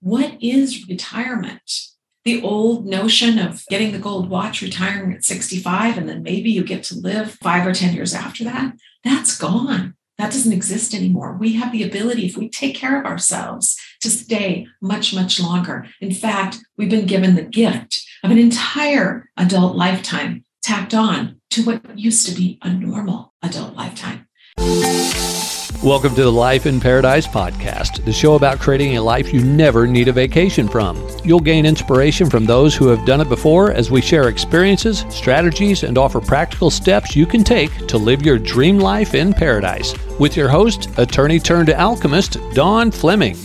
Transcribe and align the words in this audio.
What 0.00 0.36
is 0.40 0.88
retirement? 0.88 1.70
The 2.24 2.42
old 2.42 2.86
notion 2.86 3.38
of 3.38 3.64
getting 3.68 3.92
the 3.92 3.98
gold 3.98 4.28
watch, 4.28 4.60
retiring 4.60 5.12
at 5.14 5.24
65, 5.24 5.96
and 5.96 6.08
then 6.08 6.22
maybe 6.22 6.50
you 6.50 6.62
get 6.62 6.84
to 6.84 6.98
live 6.98 7.32
five 7.32 7.66
or 7.66 7.72
10 7.72 7.94
years 7.94 8.14
after 8.14 8.44
that, 8.44 8.74
that's 9.04 9.38
gone. 9.38 9.94
That 10.18 10.32
doesn't 10.32 10.52
exist 10.52 10.94
anymore. 10.94 11.36
We 11.38 11.54
have 11.54 11.72
the 11.72 11.84
ability, 11.84 12.26
if 12.26 12.36
we 12.36 12.48
take 12.48 12.74
care 12.74 12.98
of 12.98 13.06
ourselves, 13.06 13.78
to 14.00 14.10
stay 14.10 14.66
much, 14.82 15.14
much 15.14 15.40
longer. 15.40 15.86
In 16.00 16.12
fact, 16.12 16.58
we've 16.76 16.90
been 16.90 17.06
given 17.06 17.36
the 17.36 17.42
gift 17.42 18.04
of 18.24 18.32
an 18.32 18.38
entire 18.38 19.30
adult 19.36 19.76
lifetime 19.76 20.44
tacked 20.60 20.92
on 20.92 21.40
to 21.50 21.64
what 21.64 21.98
used 21.98 22.28
to 22.28 22.34
be 22.34 22.58
a 22.62 22.72
normal 22.72 23.32
adult 23.42 23.74
lifetime. 23.74 24.26
Welcome 25.76 26.16
to 26.16 26.22
the 26.22 26.32
Life 26.32 26.66
in 26.66 26.80
Paradise 26.80 27.26
podcast, 27.26 28.04
the 28.04 28.12
show 28.12 28.34
about 28.34 28.58
creating 28.58 28.96
a 28.96 29.02
life 29.02 29.32
you 29.32 29.44
never 29.44 29.86
need 29.86 30.08
a 30.08 30.12
vacation 30.12 30.66
from. 30.66 31.00
You'll 31.22 31.38
gain 31.38 31.66
inspiration 31.66 32.28
from 32.28 32.46
those 32.46 32.74
who 32.74 32.88
have 32.88 33.06
done 33.06 33.20
it 33.20 33.28
before 33.28 33.70
as 33.70 33.88
we 33.88 34.00
share 34.00 34.28
experiences, 34.28 35.04
strategies, 35.08 35.84
and 35.84 35.96
offer 35.96 36.20
practical 36.20 36.70
steps 36.70 37.14
you 37.14 37.26
can 37.26 37.44
take 37.44 37.86
to 37.86 37.96
live 37.96 38.22
your 38.22 38.38
dream 38.38 38.78
life 38.78 39.14
in 39.14 39.32
paradise. 39.32 39.94
With 40.18 40.36
your 40.36 40.48
host, 40.48 40.88
attorney 40.98 41.38
turned 41.38 41.70
alchemist, 41.70 42.38
Dawn 42.54 42.90
Fleming. 42.90 43.36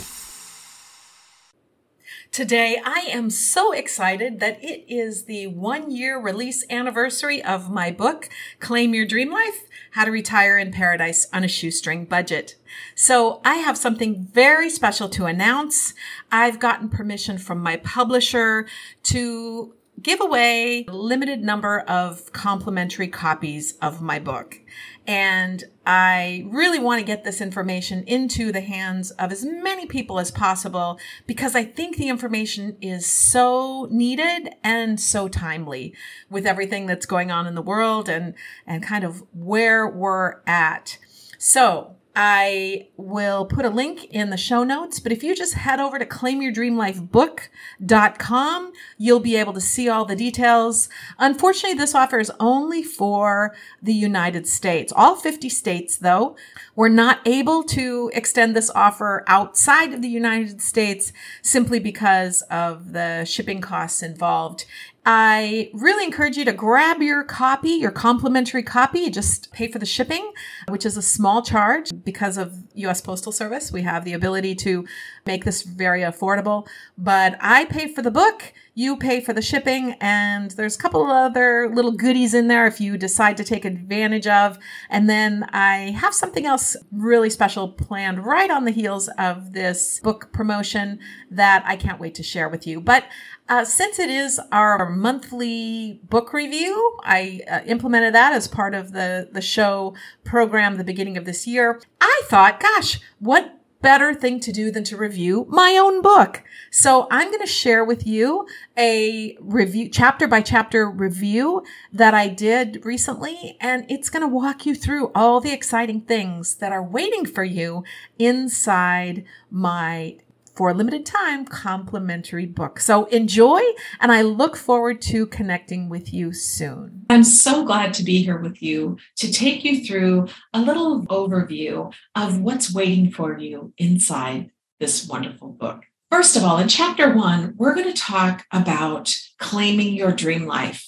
Today, 2.34 2.82
I 2.84 3.02
am 3.12 3.30
so 3.30 3.74
excited 3.74 4.40
that 4.40 4.58
it 4.64 4.86
is 4.92 5.26
the 5.26 5.46
one 5.46 5.92
year 5.92 6.20
release 6.20 6.66
anniversary 6.68 7.44
of 7.44 7.70
my 7.70 7.92
book, 7.92 8.28
Claim 8.60 8.96
Your 8.96 9.06
Dream 9.06 9.32
Life 9.32 9.68
How 9.92 10.06
to 10.06 10.10
Retire 10.10 10.58
in 10.58 10.72
Paradise 10.72 11.28
on 11.32 11.44
a 11.44 11.48
Shoestring 11.48 12.06
Budget. 12.06 12.56
So 12.96 13.40
I 13.46 13.58
have 13.58 13.78
something 13.78 14.26
very 14.34 14.72
special 14.72 15.10
to 15.10 15.26
announce. 15.28 15.94
I've 16.32 16.60
gotten 16.60 16.90
permission 16.90 17.38
from 17.38 17.60
my 17.60 17.78
publisher 17.78 18.66
to 19.04 19.76
give 20.02 20.20
away 20.20 20.86
a 20.88 20.92
limited 20.92 21.44
number 21.44 21.82
of 21.82 22.34
complimentary 22.34 23.10
copies 23.10 23.74
of 23.80 24.02
my 24.02 24.18
book. 24.18 24.60
And 25.06 25.64
I 25.86 26.46
really 26.48 26.80
want 26.80 27.00
to 27.00 27.06
get 27.06 27.26
this 27.26 27.42
information 27.42 28.04
into 28.04 28.54
the 28.54 28.62
hands 28.62 29.12
of 29.12 29.32
as 29.34 29.44
many 29.44 29.86
people 29.86 30.18
as 30.18 30.32
possible 30.32 30.98
because 31.28 31.56
I 31.56 31.66
think 31.66 31.98
the 31.98 32.08
information 32.08 32.78
is 32.80 33.06
so 33.06 33.88
needed 33.92 34.56
and 34.64 35.00
so 35.00 35.28
timely 35.28 35.94
with 36.30 36.46
everything 36.46 36.86
that's 36.86 37.06
going 37.06 37.32
on 37.32 37.48
in 37.48 37.56
the 37.56 37.62
world 37.62 38.08
and, 38.08 38.34
and 38.66 38.82
kind 38.82 39.04
of 39.04 39.24
where 39.34 39.86
we're 39.86 40.42
at. 40.48 40.98
So 41.38 41.98
I 42.16 42.90
will 42.96 43.46
put 43.46 43.66
a 43.66 43.70
link 43.70 44.06
in 44.06 44.30
the 44.30 44.38
show 44.38 44.64
notes, 44.64 45.00
but 45.00 45.12
if 45.12 45.24
you 45.24 45.36
just 45.36 45.56
head 45.56 45.80
over 45.80 45.98
to 45.98 46.06
claimyourdreamlifebook.com, 46.06 48.72
you'll 49.00 49.20
be 49.20 49.36
able 49.36 49.54
to 49.54 49.62
see 49.62 49.90
all 49.90 50.06
the 50.06 50.16
details. 50.16 50.90
Unfortunately, 51.18 51.76
this 51.76 51.96
offer 51.96 52.20
is 52.20 52.32
only 52.40 52.84
for 52.84 53.56
the 53.82 53.96
United 53.96 54.48
States. 54.48 54.94
All 54.96 55.16
50 55.16 55.50
states, 55.50 55.98
though, 55.98 56.36
we're 56.76 56.90
not 56.90 57.20
able 57.26 57.64
to 57.64 58.12
extend 58.14 58.56
this 58.56 58.70
offer 58.76 59.24
outside 59.26 59.92
of 59.92 60.04
the 60.04 60.10
United 60.10 60.62
States 60.62 61.12
simply 61.42 61.80
because 61.80 62.44
of 62.44 62.94
the 62.94 63.26
shipping 63.26 63.60
costs 63.60 64.04
involved. 64.04 64.66
I 65.06 65.70
really 65.74 66.06
encourage 66.06 66.38
you 66.38 66.46
to 66.46 66.54
grab 66.54 67.02
your 67.02 67.24
copy, 67.24 67.72
your 67.72 67.92
complimentary 67.92 68.64
copy. 68.64 69.10
Just 69.10 69.52
pay 69.52 69.68
for 69.68 69.78
the 69.78 69.86
shipping, 69.86 70.32
which 70.70 70.86
is 70.86 70.96
a 70.96 71.02
small 71.02 71.42
charge 71.42 71.92
because 72.04 72.38
of 72.38 72.58
US 72.76 73.02
Postal 73.02 73.34
Service. 73.34 73.72
We 73.72 73.82
have 73.82 74.06
the 74.06 74.14
ability 74.14 74.56
to 74.56 74.86
make 75.26 75.44
this 75.44 75.64
very 75.64 76.02
affordable, 76.02 76.68
but 76.98 77.36
I 77.42 77.66
pay 77.66 77.92
for 77.94 78.02
the 78.02 78.12
book. 78.12 78.54
You 78.76 78.98
pay 78.98 79.22
for 79.22 79.34
the 79.34 79.42
shipping 79.42 79.96
and 80.02 80.50
there's 80.52 80.76
a 80.76 80.80
couple 80.80 81.06
other 81.06 81.70
little 81.72 81.92
goodies 81.92 82.34
in 82.34 82.48
there 82.48 82.66
if 82.66 82.82
you 82.82 82.98
decide 82.98 83.38
to 83.38 83.44
take 83.44 83.66
advantage 83.66 84.26
of. 84.26 84.58
And 84.90 85.08
then 85.08 85.48
I 85.52 85.92
have 85.92 86.16
something 86.16 86.48
else 86.48 86.76
really 86.92 87.30
special 87.30 87.70
planned 87.70 88.26
right 88.26 88.50
on 88.50 88.66
the 88.66 88.72
heels 88.72 89.10
of 89.20 89.54
this 89.54 90.00
book 90.00 90.34
promotion 90.34 91.00
that 91.30 91.64
I 91.68 91.76
can't 91.76 92.00
wait 92.00 92.16
to 92.16 92.24
share 92.24 92.50
with 92.50 92.66
you. 92.66 92.82
But 92.82 93.06
uh, 93.48 93.64
since 93.64 94.00
it 94.00 94.10
is 94.10 94.40
our 94.52 94.90
monthly 94.90 96.00
book 96.04 96.34
review, 96.34 96.98
I 97.04 97.42
uh, 97.48 97.60
implemented 97.68 98.16
that 98.16 98.34
as 98.34 98.48
part 98.48 98.74
of 98.74 98.92
the, 98.92 99.30
the 99.32 99.42
show 99.42 99.94
program 100.24 100.78
the 100.78 100.84
beginning 100.84 101.18
of 101.18 101.26
this 101.26 101.46
year. 101.46 101.80
I 102.02 102.22
thought, 102.26 102.60
gosh, 102.60 103.00
what 103.20 103.60
better 103.84 104.16
thing 104.16 104.40
to 104.40 104.52
do 104.52 104.72
than 104.72 104.84
to 104.86 104.98
review 104.98 105.46
my 105.50 105.78
own 105.80 106.02
book? 106.02 106.44
So 106.72 107.06
I'm 107.12 107.28
going 107.28 107.42
to 107.42 107.46
share 107.46 107.86
with 107.86 108.08
you 108.08 108.48
a 108.76 109.38
review, 109.40 109.90
chapter 109.90 110.28
by 110.28 110.42
chapter 110.42 110.90
review 110.90 111.64
that 111.92 112.16
I 112.16 112.30
did 112.30 112.84
recently. 112.84 113.58
And 113.62 113.86
it's 113.90 114.10
going 114.10 114.22
to 114.22 114.28
walk 114.28 114.66
you 114.66 114.74
through 114.74 115.12
all 115.14 115.40
the 115.40 115.52
exciting 115.52 116.02
things 116.02 116.56
that 116.56 116.72
are 116.72 116.82
waiting 116.82 117.28
for 117.28 117.44
you 117.44 117.84
inside 118.18 119.26
my 119.52 120.18
for 120.54 120.70
a 120.70 120.74
limited 120.74 121.06
time 121.06 121.46
complimentary 121.46 122.46
book. 122.46 122.80
So 122.80 123.06
enjoy, 123.06 123.62
and 124.00 124.12
I 124.12 124.22
look 124.22 124.56
forward 124.56 125.02
to 125.04 125.26
connecting 125.28 125.90
with 125.90 126.14
you 126.14 126.34
soon. 126.34 127.06
I'm 127.10 127.24
so 127.24 127.64
glad 127.64 127.94
to 127.96 128.04
be 128.04 128.24
here 128.24 128.40
with 128.40 128.62
you 128.62 128.98
to 129.18 129.32
take 129.32 129.64
you 129.64 129.86
through 129.86 130.28
a 130.54 130.62
little 130.62 131.06
overview 131.08 131.94
of 132.16 132.40
what's 132.40 132.74
waiting 132.74 133.12
for 133.12 133.38
you 133.38 133.74
inside 133.78 134.52
this 134.80 135.08
wonderful 135.08 135.50
book. 135.50 135.86
First 136.12 136.36
of 136.36 136.44
all, 136.44 136.60
in 136.60 136.68
chapter 136.68 137.16
one, 137.16 137.56
we're 137.58 137.74
going 137.74 137.92
to 137.92 138.00
talk 138.00 138.46
about 138.52 139.16
claiming 139.40 139.96
your 139.96 140.12
dream 140.12 140.46
life. 140.46 140.88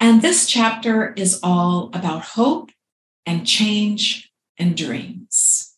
And 0.00 0.20
this 0.20 0.46
chapter 0.46 1.12
is 1.12 1.38
all 1.42 1.90
about 1.94 2.22
hope 2.22 2.70
and 3.24 3.46
change 3.46 4.32
and 4.58 4.76
dreams. 4.76 5.74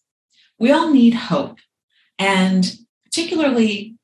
We 0.58 0.72
all 0.72 0.90
need 0.90 1.14
hope. 1.14 1.58
And 2.18 2.74
particularly 3.16 3.94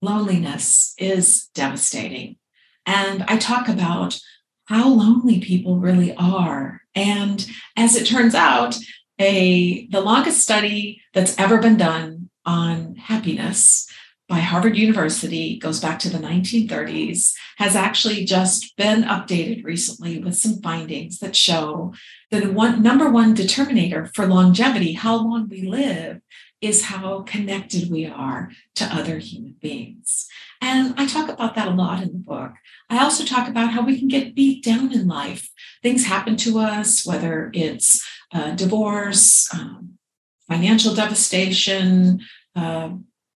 loneliness, 0.00 0.94
is 0.96 1.50
devastating. 1.54 2.36
And 2.86 3.22
I 3.24 3.36
talk 3.36 3.68
about 3.68 4.18
how 4.64 4.88
lonely 4.88 5.40
people 5.40 5.76
really 5.76 6.14
are. 6.14 6.80
And 6.94 7.46
as 7.76 7.94
it 7.94 8.06
turns 8.06 8.34
out, 8.34 8.78
a 9.18 9.86
the 9.88 10.00
longest 10.00 10.40
study 10.40 11.02
that's 11.12 11.38
ever 11.38 11.58
been 11.58 11.76
done 11.76 12.30
on 12.46 12.96
happiness 12.96 13.86
by 14.26 14.38
Harvard 14.38 14.78
University 14.78 15.58
goes 15.58 15.78
back 15.78 15.98
to 15.98 16.08
the 16.08 16.16
1930s 16.16 17.34
has 17.58 17.76
actually 17.76 18.24
just 18.24 18.74
been 18.78 19.02
updated 19.02 19.64
recently 19.64 20.18
with 20.18 20.34
some 20.34 20.62
findings 20.62 21.18
that 21.18 21.36
show 21.36 21.92
that 22.30 22.42
the 22.42 22.50
one 22.50 22.82
number 22.82 23.10
one 23.10 23.36
determinator 23.36 24.10
for 24.14 24.26
longevity, 24.26 24.94
how 24.94 25.16
long 25.16 25.46
we 25.50 25.60
live, 25.60 26.22
is 26.62 26.84
how 26.84 27.22
connected 27.22 27.90
we 27.90 28.06
are 28.06 28.50
to 28.76 28.84
other 28.84 29.18
human 29.18 29.56
beings. 29.60 30.28
And 30.60 30.94
I 30.96 31.06
talk 31.06 31.28
about 31.28 31.56
that 31.56 31.66
a 31.66 31.72
lot 31.72 32.02
in 32.02 32.12
the 32.12 32.18
book. 32.18 32.52
I 32.88 33.02
also 33.02 33.24
talk 33.24 33.48
about 33.48 33.72
how 33.72 33.82
we 33.82 33.98
can 33.98 34.08
get 34.08 34.34
beat 34.34 34.64
down 34.64 34.92
in 34.92 35.08
life. 35.08 35.50
Things 35.82 36.06
happen 36.06 36.36
to 36.38 36.60
us, 36.60 37.04
whether 37.04 37.50
it's 37.52 38.06
uh, 38.32 38.52
divorce, 38.52 39.52
um, 39.52 39.98
financial 40.48 40.94
devastation, 40.94 42.20
uh, 42.54 42.90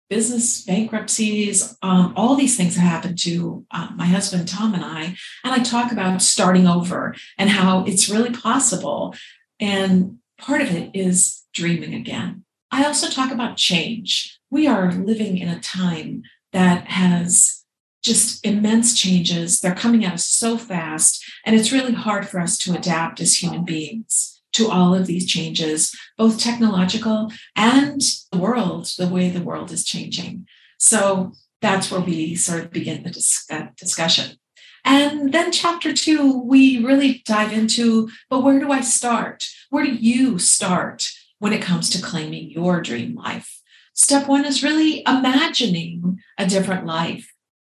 business 0.09 0.63
bankruptcies, 0.63 1.77
um, 1.83 2.13
all 2.17 2.37
these 2.37 2.57
things 2.57 2.77
have 2.77 2.89
happened 2.89 3.19
to 3.19 3.67
uh, 3.73 3.89
my 3.97 4.07
husband 4.07 4.47
Tom 4.47 4.73
and 4.73 4.85
I. 4.85 5.17
And 5.43 5.53
I 5.53 5.59
talk 5.59 5.91
about 5.91 6.23
starting 6.23 6.69
over 6.69 7.17
and 7.37 7.51
how 7.51 7.85
it's 7.85 8.09
really 8.09 8.31
possible. 8.31 9.17
And 9.59 10.19
part 10.39 10.61
of 10.61 10.71
it 10.71 10.91
is 10.95 11.45
dreaming 11.53 11.95
again. 11.95 12.45
I 12.71 12.85
also 12.85 13.09
talk 13.09 13.31
about 13.31 13.57
change. 13.57 14.39
We 14.51 14.67
are 14.67 14.93
living 14.93 15.39
in 15.39 15.49
a 15.49 15.61
time 15.61 16.23
that 16.53 16.87
has 16.87 17.65
just 18.03 18.45
immense 18.47 18.97
changes. 18.97 19.61
They're 19.61 19.75
coming 19.75 20.05
at 20.05 20.15
us 20.15 20.27
so 20.29 20.57
fast, 20.57 21.25
and 21.45 21.57
it's 21.57 21.73
really 21.73 21.93
hard 21.93 22.29
for 22.29 22.41
us 22.41 22.57
to 22.59 22.75
adapt 22.75 23.21
as 23.21 23.43
human 23.43 23.65
beings 23.65 24.41
to 24.53 24.71
all 24.71 24.95
of 24.95 25.07
these 25.07 25.27
changes, 25.27 25.95
both 26.17 26.39
technological 26.39 27.31
and 27.55 28.01
the 28.33 28.39
world, 28.39 28.91
the 28.97 29.09
way 29.09 29.29
the 29.29 29.43
world 29.43 29.71
is 29.71 29.85
changing. 29.85 30.47
So 30.79 31.33
that's 31.61 31.91
where 31.91 32.01
we 32.01 32.35
sort 32.37 32.65
of 32.65 32.71
begin 32.71 33.03
the 33.03 33.11
dis- 33.11 33.45
uh, 33.51 33.67
discussion. 33.77 34.37
And 34.85 35.33
then, 35.33 35.51
chapter 35.51 35.93
two, 35.93 36.41
we 36.43 36.83
really 36.83 37.23
dive 37.27 37.53
into 37.53 38.09
but 38.31 38.45
where 38.45 38.61
do 38.61 38.71
I 38.71 38.81
start? 38.81 39.45
Where 39.69 39.85
do 39.85 39.93
you 39.93 40.39
start 40.39 41.11
when 41.39 41.53
it 41.53 41.63
comes 41.63 41.91
to 41.91 42.03
claiming 42.03 42.51
your 42.51 42.81
dream 42.81 43.15
life. 43.15 43.61
Step 43.95 44.29
one 44.29 44.45
is 44.45 44.63
really 44.63 45.03
imagining 45.07 46.19
a 46.39 46.47
different 46.47 46.87
life. 46.87 47.33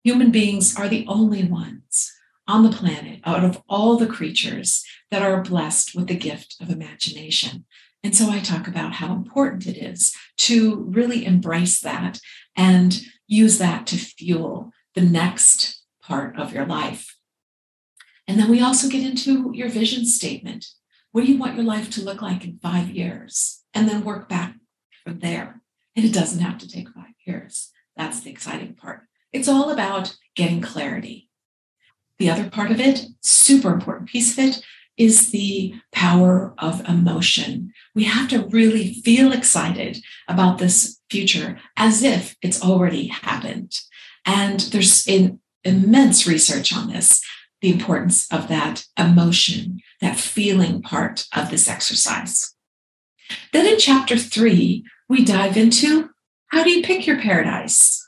Human 0.04 0.32
beings 0.32 0.76
are 0.76 0.88
the 0.88 1.06
only 1.08 1.44
ones 1.44 2.14
on 2.48 2.64
the 2.64 2.76
planet 2.76 3.20
out 3.24 3.44
of 3.44 3.62
all 3.68 3.98
the 3.98 4.08
creatures 4.08 4.84
that 5.12 5.22
are 5.22 5.42
blessed 5.42 5.96
with 5.96 6.08
the 6.08 6.16
gift 6.16 6.56
of 6.62 6.70
imagination. 6.70 7.66
And 8.04 8.16
so 8.16 8.30
I 8.30 8.40
talk 8.40 8.68
about 8.68 8.94
how 8.94 9.14
important 9.14 9.68
it 9.68 9.78
is 9.78 10.16
to 10.38 10.86
really 10.90 11.26
embrace 11.26 11.82
that 11.82 12.20
and 12.56 13.02
use 13.28 13.58
that 13.58 13.86
to 13.88 13.98
fuel 13.98 14.72
the 14.96 15.02
next 15.02 15.82
part 16.02 16.40
of 16.40 16.54
your 16.54 16.66
life. 16.66 17.18
And 18.28 18.40
then 18.40 18.50
we 18.50 18.62
also 18.62 18.90
get 18.90 19.06
into 19.06 19.52
your 19.54 19.70
vision 19.70 20.06
statement. 20.06 20.66
What 21.18 21.26
do 21.26 21.32
you 21.32 21.40
want 21.40 21.56
your 21.56 21.66
life 21.66 21.90
to 21.90 22.04
look 22.04 22.22
like 22.22 22.44
in 22.44 22.60
five 22.62 22.92
years? 22.92 23.64
And 23.74 23.90
then 23.90 24.04
work 24.04 24.30
back 24.30 24.54
from 25.04 25.18
there. 25.18 25.64
And 25.96 26.06
it 26.06 26.14
doesn't 26.14 26.42
have 26.42 26.60
to 26.60 26.70
take 26.70 26.92
five 26.92 27.16
years. 27.26 27.72
That's 27.96 28.20
the 28.20 28.30
exciting 28.30 28.76
part. 28.76 29.02
It's 29.34 29.48
all 29.48 29.72
about 29.72 30.16
getting 30.36 30.62
clarity. 30.62 31.32
The 32.20 32.30
other 32.30 32.52
part 32.52 32.70
of 32.70 32.80
it, 32.80 33.08
super 33.24 33.74
important 33.74 34.10
piece 34.10 34.38
of 34.38 34.46
it, 34.46 34.62
is 34.96 35.32
the 35.32 35.74
power 35.92 36.54
of 36.60 36.88
emotion. 36.88 37.74
We 37.96 38.04
have 38.04 38.30
to 38.30 38.46
really 38.50 38.94
feel 38.94 39.32
excited 39.32 39.98
about 40.28 40.60
this 40.60 41.00
future 41.10 41.58
as 41.76 42.04
if 42.04 42.36
it's 42.44 42.62
already 42.62 43.08
happened. 43.08 43.74
And 44.24 44.60
there's 44.60 45.08
in, 45.08 45.40
immense 45.64 46.28
research 46.28 46.72
on 46.72 46.90
this, 46.90 47.24
the 47.62 47.72
importance 47.72 48.32
of 48.32 48.48
that 48.48 48.86
emotion, 48.98 49.82
that 50.02 50.18
feeling 50.18 50.82
part 50.82 51.26
of 51.36 51.50
this 51.50 51.68
exercise. 51.68 52.56
Then 53.52 53.66
in 53.66 53.80
chapter 53.80 54.18
three, 54.18 54.86
we 55.10 55.26
dive 55.26 55.58
into 55.58 56.10
how 56.48 56.64
do 56.64 56.70
you 56.70 56.84
pick 56.84 57.06
your 57.06 57.20
paradise 57.20 58.08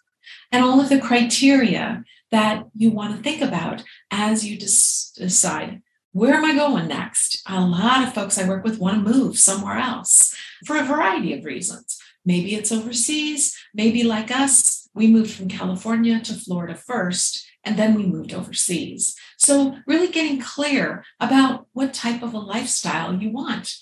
and 0.51 0.63
all 0.63 0.79
of 0.79 0.89
the 0.89 0.99
criteria 0.99 2.03
that 2.31 2.65
you 2.75 2.91
want 2.91 3.15
to 3.15 3.23
think 3.23 3.41
about 3.41 3.83
as 4.11 4.45
you 4.45 4.57
decide 4.57 5.81
where 6.11 6.33
am 6.33 6.45
I 6.45 6.55
going 6.55 6.87
next? 6.87 7.43
A 7.47 7.61
lot 7.61 8.05
of 8.05 8.15
folks 8.15 8.39
I 8.39 8.47
work 8.47 8.63
with 8.63 8.79
want 8.79 8.95
to 8.95 9.13
move 9.13 9.37
somewhere 9.37 9.77
else 9.77 10.35
for 10.65 10.75
a 10.75 10.83
variety 10.83 11.37
of 11.37 11.45
reasons. 11.45 11.99
Maybe 12.25 12.55
it's 12.55 12.71
overseas, 12.71 13.55
maybe 13.75 14.03
like 14.03 14.31
us, 14.31 14.89
we 14.95 15.07
moved 15.07 15.31
from 15.31 15.47
California 15.49 16.19
to 16.21 16.33
Florida 16.33 16.75
first, 16.75 17.45
and 17.69 17.77
then 17.77 17.93
we 17.93 18.03
moved 18.03 18.33
overseas. 18.33 19.15
So, 19.37 19.77
really 19.85 20.07
getting 20.07 20.41
clear 20.41 21.05
about 21.19 21.67
what 21.73 21.93
type 21.93 22.23
of 22.23 22.33
a 22.33 22.39
lifestyle 22.39 23.13
you 23.13 23.29
want. 23.29 23.75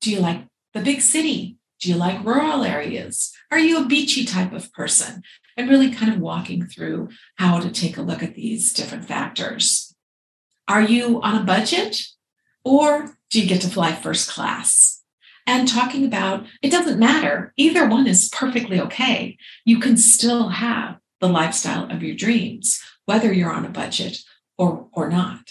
Do 0.00 0.10
you 0.10 0.20
like 0.20 0.46
the 0.72 0.80
big 0.80 1.02
city? 1.02 1.58
Do 1.78 1.90
you 1.90 1.96
like 1.96 2.24
rural 2.24 2.64
areas? 2.64 3.34
Are 3.50 3.58
you 3.58 3.82
a 3.82 3.86
beachy 3.86 4.24
type 4.24 4.54
of 4.54 4.72
person? 4.72 5.22
And 5.58 5.68
really 5.68 5.90
kind 5.90 6.10
of 6.10 6.20
walking 6.20 6.64
through 6.64 7.10
how 7.36 7.60
to 7.60 7.70
take 7.70 7.98
a 7.98 8.02
look 8.02 8.22
at 8.22 8.34
these 8.34 8.72
different 8.72 9.04
factors. 9.04 9.94
Are 10.66 10.80
you 10.80 11.20
on 11.20 11.36
a 11.36 11.44
budget 11.44 12.00
or 12.64 13.18
do 13.28 13.42
you 13.42 13.46
get 13.46 13.60
to 13.60 13.68
fly 13.68 13.92
first 13.92 14.30
class? 14.30 15.02
And 15.46 15.68
talking 15.68 16.06
about 16.06 16.46
it 16.62 16.70
doesn't 16.70 16.98
matter, 16.98 17.52
either 17.58 17.86
one 17.86 18.06
is 18.06 18.30
perfectly 18.30 18.80
okay. 18.80 19.36
You 19.66 19.78
can 19.80 19.98
still 19.98 20.48
have 20.48 20.96
the 21.20 21.28
lifestyle 21.28 21.90
of 21.90 22.02
your 22.02 22.14
dreams, 22.14 22.82
whether 23.06 23.32
you're 23.32 23.52
on 23.52 23.64
a 23.64 23.70
budget 23.70 24.18
or, 24.58 24.88
or 24.92 25.08
not. 25.08 25.50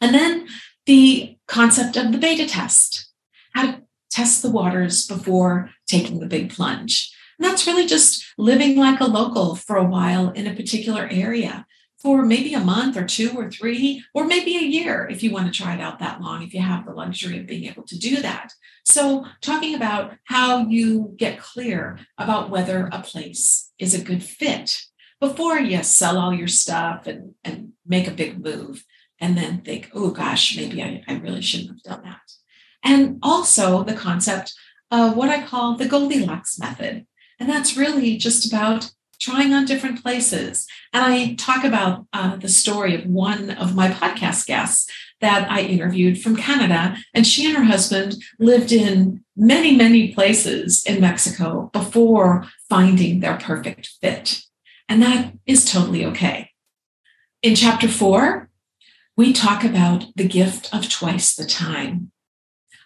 And 0.00 0.14
then 0.14 0.48
the 0.86 1.38
concept 1.46 1.96
of 1.96 2.12
the 2.12 2.18
beta 2.18 2.46
test, 2.46 3.10
how 3.54 3.66
to 3.66 3.82
test 4.10 4.42
the 4.42 4.50
waters 4.50 5.06
before 5.06 5.70
taking 5.86 6.20
the 6.20 6.26
big 6.26 6.50
plunge. 6.50 7.14
And 7.38 7.46
that's 7.46 7.66
really 7.66 7.86
just 7.86 8.24
living 8.36 8.76
like 8.76 9.00
a 9.00 9.04
local 9.04 9.56
for 9.56 9.76
a 9.76 9.84
while 9.84 10.30
in 10.30 10.46
a 10.46 10.54
particular 10.54 11.08
area 11.10 11.66
for 12.00 12.24
maybe 12.24 12.54
a 12.54 12.60
month 12.60 12.96
or 12.96 13.04
two 13.04 13.32
or 13.36 13.50
three, 13.50 14.02
or 14.14 14.24
maybe 14.24 14.56
a 14.56 14.62
year 14.62 15.06
if 15.10 15.22
you 15.22 15.30
want 15.30 15.52
to 15.52 15.62
try 15.62 15.74
it 15.74 15.80
out 15.80 15.98
that 15.98 16.20
long, 16.20 16.42
if 16.42 16.54
you 16.54 16.60
have 16.60 16.86
the 16.86 16.92
luxury 16.92 17.38
of 17.38 17.46
being 17.46 17.66
able 17.66 17.82
to 17.82 17.98
do 17.98 18.16
that. 18.22 18.52
So, 18.84 19.26
talking 19.42 19.74
about 19.74 20.14
how 20.24 20.66
you 20.66 21.12
get 21.16 21.38
clear 21.38 21.98
about 22.16 22.48
whether 22.48 22.88
a 22.90 23.02
place 23.02 23.70
is 23.78 23.94
a 23.94 24.02
good 24.02 24.22
fit 24.22 24.82
before 25.20 25.58
you 25.58 25.82
sell 25.82 26.18
all 26.18 26.34
your 26.34 26.48
stuff 26.48 27.06
and, 27.06 27.34
and 27.44 27.72
make 27.86 28.08
a 28.08 28.12
big 28.12 28.42
move 28.42 28.84
and 29.20 29.36
then 29.36 29.60
think, 29.60 29.90
oh 29.94 30.10
gosh, 30.10 30.56
maybe 30.56 30.82
I, 30.82 31.04
I 31.06 31.18
really 31.18 31.42
shouldn't 31.42 31.70
have 31.70 31.82
done 31.82 32.04
that. 32.04 32.20
And 32.82 33.18
also 33.22 33.84
the 33.84 33.94
concept 33.94 34.54
of 34.90 35.16
what 35.16 35.28
I 35.28 35.42
call 35.42 35.76
the 35.76 35.86
Goldilocks 35.86 36.58
method. 36.58 37.06
And 37.38 37.48
that's 37.48 37.76
really 37.76 38.16
just 38.16 38.50
about 38.50 38.90
trying 39.20 39.52
on 39.52 39.66
different 39.66 40.02
places. 40.02 40.66
And 40.92 41.04
I 41.04 41.34
talk 41.34 41.62
about 41.64 42.06
uh, 42.12 42.36
the 42.36 42.48
story 42.48 42.94
of 42.94 43.06
one 43.06 43.50
of 43.50 43.74
my 43.74 43.88
podcast 43.88 44.46
guests 44.46 44.90
that 45.20 45.50
I 45.50 45.60
interviewed 45.60 46.20
from 46.20 46.36
Canada. 46.36 46.96
And 47.12 47.26
she 47.26 47.46
and 47.46 47.56
her 47.56 47.64
husband 47.64 48.16
lived 48.38 48.72
in 48.72 49.22
many, 49.36 49.76
many 49.76 50.14
places 50.14 50.84
in 50.86 51.00
Mexico 51.00 51.68
before 51.74 52.46
finding 52.70 53.20
their 53.20 53.36
perfect 53.36 53.90
fit. 54.00 54.42
And 54.90 55.00
that 55.02 55.32
is 55.46 55.64
totally 55.64 56.04
okay. 56.04 56.50
In 57.42 57.54
chapter 57.54 57.86
four, 57.86 58.50
we 59.16 59.32
talk 59.32 59.62
about 59.62 60.06
the 60.16 60.26
gift 60.26 60.68
of 60.74 60.90
twice 60.90 61.36
the 61.36 61.46
time. 61.46 62.10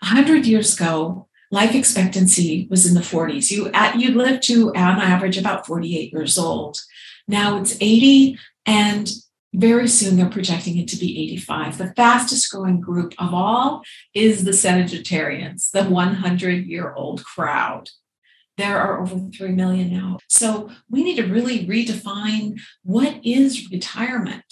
A 0.02 0.06
hundred 0.06 0.44
years 0.44 0.74
ago, 0.78 1.28
life 1.50 1.74
expectancy 1.74 2.68
was 2.70 2.86
in 2.86 2.92
the 2.92 3.00
40s. 3.00 3.50
You 3.50 3.70
at 3.72 3.98
you 3.98 4.10
lived 4.10 4.42
to 4.48 4.68
on 4.74 5.00
average 5.00 5.38
about 5.38 5.66
48 5.66 6.12
years 6.12 6.36
old. 6.36 6.78
Now 7.26 7.58
it's 7.58 7.78
80 7.80 8.38
and 8.66 9.10
very 9.54 9.88
soon 9.88 10.16
they're 10.16 10.28
projecting 10.28 10.76
it 10.76 10.88
to 10.88 10.96
be 10.96 11.22
85. 11.32 11.78
The 11.78 11.94
fastest 11.94 12.50
growing 12.50 12.80
group 12.80 13.14
of 13.18 13.32
all 13.32 13.82
is 14.12 14.44
the 14.44 14.52
centenarians, 14.52 15.70
the 15.70 15.84
100 15.84 16.66
year 16.66 16.92
old 16.92 17.24
crowd. 17.24 17.88
There 18.56 18.78
are 18.78 19.00
over 19.00 19.18
3 19.36 19.52
million 19.52 19.92
now. 19.92 20.18
So 20.28 20.70
we 20.88 21.02
need 21.02 21.16
to 21.16 21.26
really 21.26 21.66
redefine 21.66 22.60
what 22.82 23.20
is 23.24 23.70
retirement. 23.70 24.44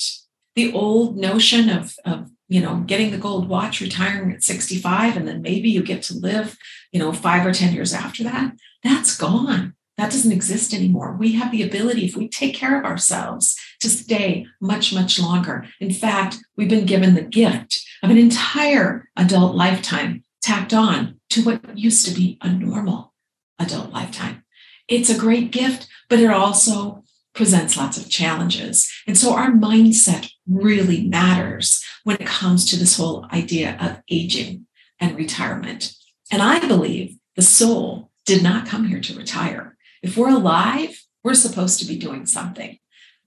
The 0.54 0.72
old 0.72 1.16
notion 1.16 1.70
of, 1.70 1.94
of 2.04 2.30
you 2.48 2.60
know, 2.60 2.82
getting 2.86 3.10
the 3.10 3.18
gold 3.18 3.48
watch, 3.48 3.80
retiring 3.80 4.32
at 4.32 4.42
65, 4.42 5.16
and 5.16 5.26
then 5.26 5.40
maybe 5.40 5.70
you 5.70 5.82
get 5.82 6.02
to 6.04 6.14
live, 6.18 6.58
you 6.90 6.98
know, 7.00 7.12
five 7.12 7.46
or 7.46 7.52
10 7.52 7.72
years 7.72 7.94
after 7.94 8.22
that, 8.24 8.54
that's 8.82 9.16
gone. 9.16 9.74
That 9.96 10.10
doesn't 10.10 10.32
exist 10.32 10.74
anymore. 10.74 11.16
We 11.18 11.32
have 11.34 11.52
the 11.52 11.62
ability, 11.62 12.04
if 12.04 12.16
we 12.16 12.28
take 12.28 12.54
care 12.54 12.78
of 12.78 12.84
ourselves, 12.84 13.58
to 13.80 13.88
stay 13.88 14.46
much, 14.60 14.92
much 14.92 15.20
longer. 15.20 15.66
In 15.80 15.92
fact, 15.92 16.38
we've 16.56 16.68
been 16.68 16.86
given 16.86 17.14
the 17.14 17.22
gift 17.22 17.82
of 18.02 18.10
an 18.10 18.18
entire 18.18 19.08
adult 19.16 19.54
lifetime 19.54 20.24
tacked 20.42 20.74
on 20.74 21.20
to 21.30 21.42
what 21.42 21.78
used 21.78 22.06
to 22.06 22.14
be 22.14 22.38
a 22.42 22.50
normal 22.50 23.11
adult 23.58 23.92
lifetime. 23.92 24.44
It's 24.88 25.10
a 25.10 25.18
great 25.18 25.50
gift, 25.50 25.88
but 26.08 26.18
it 26.18 26.30
also 26.30 27.04
presents 27.34 27.76
lots 27.76 27.96
of 27.96 28.10
challenges. 28.10 28.90
And 29.06 29.16
so 29.16 29.34
our 29.34 29.50
mindset 29.50 30.30
really 30.46 31.06
matters 31.06 31.82
when 32.04 32.16
it 32.16 32.26
comes 32.26 32.66
to 32.66 32.76
this 32.76 32.96
whole 32.96 33.26
idea 33.32 33.78
of 33.80 34.02
aging 34.10 34.66
and 35.00 35.16
retirement. 35.16 35.94
And 36.30 36.42
I 36.42 36.66
believe 36.66 37.16
the 37.36 37.42
soul 37.42 38.10
did 38.26 38.42
not 38.42 38.66
come 38.66 38.86
here 38.86 39.00
to 39.00 39.16
retire. 39.16 39.76
If 40.02 40.16
we're 40.16 40.30
alive, 40.30 41.02
we're 41.24 41.34
supposed 41.34 41.78
to 41.80 41.86
be 41.86 41.96
doing 41.96 42.26
something. 42.26 42.78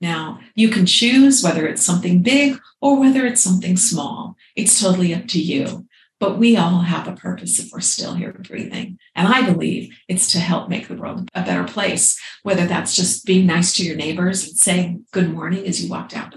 Now, 0.02 0.40
you 0.56 0.70
can 0.70 0.86
choose 0.86 1.42
whether 1.42 1.66
it's 1.66 1.86
something 1.86 2.22
big 2.22 2.60
or 2.82 3.00
whether 3.00 3.26
it's 3.26 3.42
something 3.42 3.78
small. 3.78 4.36
It's 4.56 4.80
totally 4.80 5.14
up 5.14 5.28
to 5.30 5.42
you. 5.42 5.88
But 6.20 6.38
we 6.38 6.56
all 6.56 6.80
have 6.80 7.08
a 7.08 7.16
purpose 7.16 7.60
if 7.60 7.72
we're 7.72 7.82
still 7.82 8.14
here 8.14 8.32
breathing. 8.32 8.98
And 9.16 9.28
I 9.28 9.50
believe 9.50 9.94
it's 10.08 10.32
to 10.32 10.40
help 10.40 10.70
make 10.70 10.88
the 10.88 10.96
world 10.96 11.30
a 11.34 11.44
better 11.44 11.66
place, 11.66 12.20
whether 12.44 12.66
that's 12.66 12.96
just 12.96 13.26
being 13.26 13.46
nice 13.46 13.74
to 13.76 13.84
your 13.84 13.98
neighbors 13.98 14.48
and 14.48 14.58
saying 14.58 15.06
good 15.12 15.34
morning 15.34 15.66
as 15.66 15.84
you 15.84 15.90
walk 15.90 16.10
down, 16.10 16.32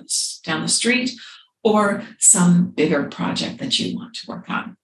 down 0.45 0.63
the 0.63 0.69
street, 0.69 1.13
or 1.63 2.03
some 2.19 2.71
bigger 2.71 3.05
project 3.05 3.59
that 3.59 3.79
you 3.79 3.97
want 3.97 4.15
to 4.15 4.27
work 4.27 4.51
on. 4.51 4.77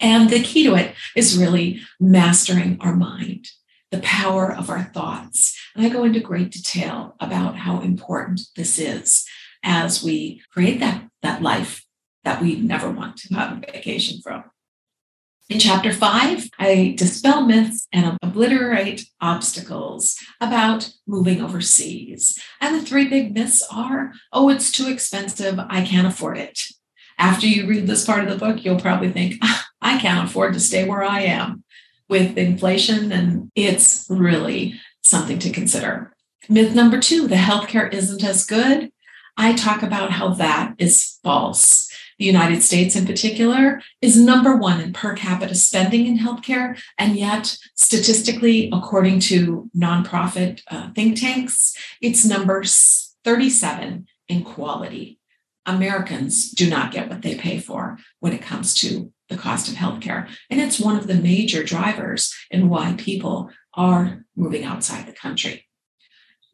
And 0.00 0.28
the 0.28 0.42
key 0.42 0.64
to 0.64 0.74
it 0.74 0.94
is 1.16 1.38
really 1.38 1.80
mastering 1.98 2.78
our 2.80 2.94
mind, 2.94 3.48
the 3.90 4.00
power 4.00 4.52
of 4.52 4.68
our 4.68 4.82
thoughts. 4.82 5.58
And 5.74 5.86
I 5.86 5.88
go 5.88 6.04
into 6.04 6.20
great 6.20 6.50
detail 6.50 7.16
about 7.20 7.56
how 7.56 7.80
important 7.80 8.42
this 8.56 8.78
is 8.78 9.24
as 9.62 10.02
we 10.04 10.42
create 10.52 10.80
that, 10.80 11.08
that 11.22 11.42
life 11.42 11.83
that 12.24 12.42
we 12.42 12.56
never 12.56 12.90
want 12.90 13.16
to 13.18 13.34
have 13.34 13.58
a 13.58 13.72
vacation 13.72 14.20
from. 14.22 14.44
In 15.50 15.58
chapter 15.58 15.92
five, 15.92 16.48
I 16.58 16.94
dispel 16.96 17.44
myths 17.44 17.86
and 17.92 18.16
obliterate 18.22 19.06
obstacles 19.20 20.16
about 20.40 20.90
moving 21.06 21.42
overseas. 21.42 22.38
And 22.62 22.74
the 22.74 22.82
three 22.82 23.08
big 23.08 23.34
myths 23.34 23.62
are 23.70 24.12
oh, 24.32 24.48
it's 24.48 24.72
too 24.72 24.88
expensive. 24.88 25.58
I 25.68 25.84
can't 25.84 26.06
afford 26.06 26.38
it. 26.38 26.60
After 27.18 27.46
you 27.46 27.66
read 27.66 27.86
this 27.86 28.06
part 28.06 28.24
of 28.24 28.30
the 28.30 28.38
book, 28.38 28.64
you'll 28.64 28.80
probably 28.80 29.12
think, 29.12 29.36
ah, 29.42 29.66
I 29.82 29.98
can't 29.98 30.28
afford 30.28 30.54
to 30.54 30.60
stay 30.60 30.88
where 30.88 31.04
I 31.04 31.20
am 31.20 31.62
with 32.08 32.38
inflation. 32.38 33.12
And 33.12 33.50
it's 33.54 34.06
really 34.08 34.80
something 35.02 35.38
to 35.40 35.50
consider. 35.50 36.16
Myth 36.48 36.74
number 36.74 36.98
two 36.98 37.28
the 37.28 37.36
healthcare 37.36 37.92
isn't 37.92 38.24
as 38.24 38.46
good. 38.46 38.90
I 39.36 39.52
talk 39.52 39.82
about 39.82 40.12
how 40.12 40.30
that 40.34 40.74
is 40.78 41.18
false 41.22 41.90
The 42.18 42.24
United 42.24 42.62
States, 42.62 42.94
in 42.96 43.06
particular, 43.06 43.82
is 44.00 44.16
number 44.16 44.56
one 44.56 44.80
in 44.80 44.92
per 44.92 45.14
capita 45.14 45.54
spending 45.54 46.06
in 46.06 46.18
healthcare. 46.18 46.80
And 46.98 47.16
yet, 47.16 47.56
statistically, 47.74 48.70
according 48.72 49.20
to 49.20 49.70
nonprofit 49.76 50.62
uh, 50.70 50.90
think 50.92 51.20
tanks, 51.20 51.76
it's 52.00 52.24
number 52.24 52.62
37 52.64 54.06
in 54.28 54.44
quality. 54.44 55.18
Americans 55.66 56.50
do 56.50 56.68
not 56.68 56.92
get 56.92 57.08
what 57.08 57.22
they 57.22 57.34
pay 57.34 57.58
for 57.58 57.98
when 58.20 58.32
it 58.32 58.42
comes 58.42 58.74
to 58.74 59.12
the 59.28 59.36
cost 59.36 59.68
of 59.68 59.74
healthcare. 59.74 60.28
And 60.50 60.60
it's 60.60 60.78
one 60.78 60.96
of 60.96 61.06
the 61.06 61.14
major 61.14 61.64
drivers 61.64 62.34
in 62.50 62.68
why 62.68 62.94
people 62.98 63.50
are 63.72 64.24
moving 64.36 64.64
outside 64.64 65.06
the 65.06 65.12
country. 65.12 65.66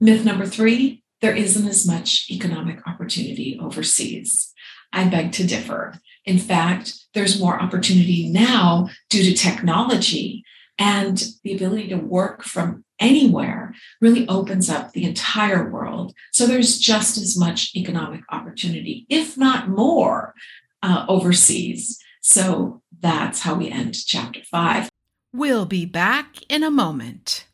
Myth 0.00 0.24
number 0.24 0.46
three 0.46 1.02
there 1.20 1.36
isn't 1.36 1.68
as 1.68 1.86
much 1.86 2.26
economic 2.30 2.86
opportunity 2.86 3.58
overseas. 3.60 4.52
I 4.92 5.08
beg 5.08 5.32
to 5.32 5.46
differ. 5.46 5.94
In 6.24 6.38
fact, 6.38 6.94
there's 7.14 7.40
more 7.40 7.60
opportunity 7.60 8.28
now 8.28 8.88
due 9.08 9.24
to 9.24 9.34
technology 9.34 10.44
and 10.78 11.22
the 11.44 11.54
ability 11.54 11.88
to 11.88 11.96
work 11.96 12.42
from 12.42 12.84
anywhere 12.98 13.74
really 14.00 14.26
opens 14.28 14.70
up 14.70 14.92
the 14.92 15.04
entire 15.04 15.70
world. 15.70 16.14
So 16.32 16.46
there's 16.46 16.78
just 16.78 17.16
as 17.18 17.36
much 17.38 17.74
economic 17.76 18.22
opportunity, 18.30 19.06
if 19.08 19.36
not 19.36 19.68
more, 19.68 20.34
uh, 20.82 21.04
overseas. 21.08 21.98
So 22.22 22.82
that's 23.00 23.40
how 23.40 23.54
we 23.54 23.70
end 23.70 23.94
chapter 24.06 24.40
five. 24.50 24.88
We'll 25.32 25.66
be 25.66 25.86
back 25.86 26.36
in 26.48 26.62
a 26.62 26.70
moment. 26.70 27.46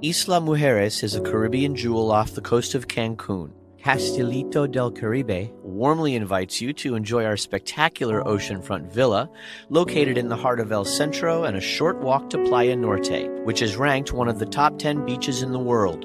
Isla 0.00 0.40
Mujeres 0.40 1.02
is 1.02 1.16
a 1.16 1.20
Caribbean 1.20 1.74
jewel 1.74 2.12
off 2.12 2.32
the 2.32 2.40
coast 2.40 2.74
of 2.74 2.86
Cancun. 2.86 3.50
Castilito 3.88 4.70
del 4.70 4.90
Caribe 4.90 5.50
warmly 5.62 6.14
invites 6.14 6.60
you 6.60 6.74
to 6.74 6.94
enjoy 6.94 7.24
our 7.24 7.38
spectacular 7.38 8.22
oceanfront 8.22 8.92
villa 8.92 9.30
located 9.70 10.18
in 10.18 10.28
the 10.28 10.36
heart 10.36 10.60
of 10.60 10.70
El 10.70 10.84
Centro 10.84 11.44
and 11.44 11.56
a 11.56 11.60
short 11.62 11.96
walk 12.00 12.28
to 12.28 12.44
Playa 12.44 12.76
Norte, 12.76 13.30
which 13.44 13.62
is 13.62 13.76
ranked 13.76 14.12
one 14.12 14.28
of 14.28 14.38
the 14.38 14.44
top 14.44 14.78
10 14.78 15.06
beaches 15.06 15.40
in 15.40 15.52
the 15.52 15.58
world. 15.58 16.04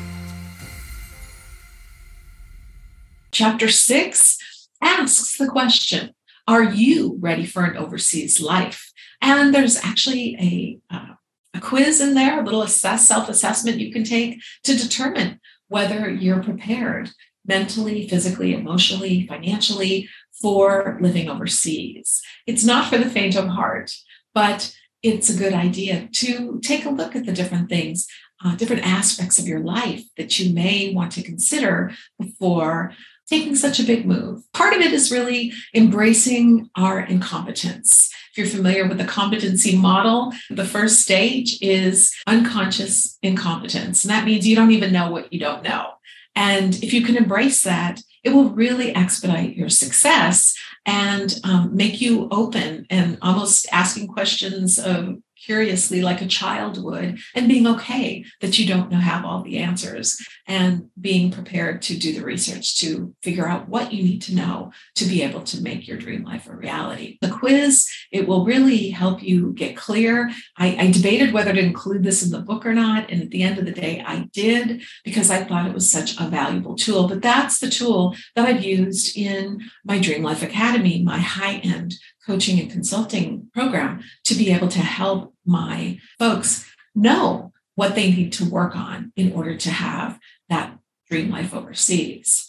Chapter 3.30 3.68
six 3.68 4.38
asks 4.80 5.36
the 5.36 5.46
question 5.46 6.14
are 6.48 6.64
you 6.64 7.18
ready 7.20 7.44
for 7.44 7.62
an 7.64 7.76
overseas 7.76 8.40
life? 8.40 8.90
And 9.20 9.54
there's 9.54 9.76
actually 9.76 10.34
a, 10.90 10.94
uh, 10.94 11.14
a 11.54 11.60
quiz 11.60 12.00
in 12.00 12.14
there, 12.14 12.40
a 12.40 12.44
little 12.44 12.62
assess, 12.62 13.06
self 13.06 13.28
assessment 13.28 13.78
you 13.78 13.92
can 13.92 14.02
take 14.02 14.40
to 14.64 14.74
determine 14.74 15.40
whether 15.68 16.08
you're 16.08 16.42
prepared 16.42 17.10
mentally, 17.44 18.08
physically, 18.08 18.54
emotionally, 18.54 19.26
financially 19.26 20.08
for 20.40 20.98
living 21.02 21.28
overseas. 21.28 22.22
It's 22.46 22.64
not 22.64 22.88
for 22.88 22.96
the 22.96 23.10
faint 23.10 23.36
of 23.36 23.48
heart, 23.48 23.92
but 24.34 24.74
it's 25.02 25.28
a 25.28 25.38
good 25.38 25.52
idea 25.52 26.08
to 26.12 26.60
take 26.62 26.86
a 26.86 26.90
look 26.90 27.14
at 27.14 27.26
the 27.26 27.32
different 27.32 27.68
things, 27.68 28.06
uh, 28.42 28.56
different 28.56 28.86
aspects 28.86 29.38
of 29.38 29.46
your 29.46 29.60
life 29.60 30.04
that 30.16 30.38
you 30.38 30.54
may 30.54 30.94
want 30.94 31.12
to 31.12 31.22
consider 31.22 31.92
before 32.18 32.94
taking 33.28 33.54
such 33.54 33.78
a 33.78 33.84
big 33.84 34.06
move. 34.06 34.42
Part 34.52 34.74
of 34.74 34.80
it 34.80 34.92
is 34.92 35.12
really 35.12 35.52
embracing 35.74 36.70
our 36.76 37.00
incompetence. 37.00 38.10
If 38.32 38.38
you're 38.38 38.46
familiar 38.46 38.86
with 38.86 38.98
the 38.98 39.04
competency 39.04 39.76
model, 39.76 40.32
the 40.50 40.64
first 40.64 41.00
stage 41.00 41.58
is 41.60 42.14
unconscious 42.26 43.18
incompetence. 43.22 44.04
And 44.04 44.10
that 44.10 44.24
means 44.24 44.46
you 44.46 44.56
don't 44.56 44.72
even 44.72 44.92
know 44.92 45.10
what 45.10 45.32
you 45.32 45.40
don't 45.40 45.62
know. 45.62 45.92
And 46.34 46.82
if 46.84 46.92
you 46.92 47.02
can 47.02 47.16
embrace 47.16 47.64
that, 47.64 48.00
it 48.24 48.30
will 48.30 48.50
really 48.50 48.94
expedite 48.94 49.56
your 49.56 49.68
success 49.68 50.56
and 50.86 51.38
um, 51.44 51.74
make 51.74 52.00
you 52.00 52.28
open 52.30 52.86
and 52.90 53.18
almost 53.22 53.66
asking 53.72 54.08
questions 54.08 54.78
of 54.78 55.18
curiously 55.44 56.02
like 56.02 56.20
a 56.20 56.26
child 56.26 56.82
would 56.82 57.18
and 57.34 57.48
being 57.48 57.66
okay 57.66 58.24
that 58.40 58.58
you 58.58 58.66
don't 58.66 58.90
know 58.90 58.98
have 58.98 59.24
all 59.24 59.42
the 59.42 59.58
answers 59.58 60.18
and 60.48 60.88
being 60.98 61.30
prepared 61.30 61.82
to 61.82 61.96
do 61.96 62.14
the 62.14 62.24
research 62.24 62.80
to 62.80 63.14
figure 63.22 63.46
out 63.46 63.68
what 63.68 63.92
you 63.92 64.02
need 64.02 64.22
to 64.22 64.34
know 64.34 64.72
to 64.94 65.04
be 65.04 65.22
able 65.22 65.42
to 65.42 65.62
make 65.62 65.86
your 65.86 65.98
dream 65.98 66.24
life 66.24 66.48
a 66.48 66.56
reality. 66.56 67.18
The 67.20 67.28
quiz 67.28 67.86
it 68.10 68.26
will 68.26 68.46
really 68.46 68.88
help 68.88 69.22
you 69.22 69.52
get 69.52 69.76
clear. 69.76 70.30
I, 70.56 70.76
I 70.76 70.90
debated 70.90 71.34
whether 71.34 71.52
to 71.52 71.60
include 71.60 72.02
this 72.02 72.24
in 72.24 72.30
the 72.30 72.40
book 72.40 72.64
or 72.64 72.72
not 72.72 73.10
and 73.10 73.22
at 73.22 73.30
the 73.30 73.42
end 73.42 73.58
of 73.58 73.66
the 73.66 73.72
day 73.72 74.02
i 74.06 74.26
did 74.32 74.82
because 75.04 75.30
i 75.30 75.44
thought 75.44 75.66
it 75.66 75.74
was 75.74 75.90
such 75.90 76.18
a 76.18 76.28
valuable 76.28 76.74
tool. 76.74 77.06
But 77.06 77.22
that's 77.22 77.58
the 77.58 77.68
tool 77.68 78.16
that 78.34 78.46
i've 78.48 78.64
used 78.64 79.16
in 79.16 79.60
my 79.84 79.98
dream 79.98 80.22
life 80.22 80.42
academy 80.42 81.02
my 81.02 81.18
high 81.18 81.56
end 81.56 81.94
coaching 82.26 82.58
and 82.58 82.70
consulting 82.70 83.48
program 83.54 84.00
to 84.24 84.34
be 84.34 84.50
able 84.50 84.68
to 84.68 84.80
help 84.80 85.34
my 85.44 85.98
folks 86.18 86.70
know 86.94 87.52
what 87.78 87.94
they 87.94 88.10
need 88.10 88.32
to 88.32 88.44
work 88.44 88.74
on 88.74 89.12
in 89.14 89.32
order 89.32 89.56
to 89.56 89.70
have 89.70 90.18
that 90.48 90.78
dream 91.10 91.30
life 91.30 91.54
overseas. 91.54 92.44